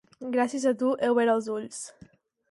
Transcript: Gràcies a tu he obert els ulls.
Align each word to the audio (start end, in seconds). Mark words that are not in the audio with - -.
Gràcies 0.35 0.63
a 0.69 0.71
tu 0.79 0.87
he 1.03 1.09
obert 1.15 1.33
els 1.33 1.49
ulls. 1.57 1.83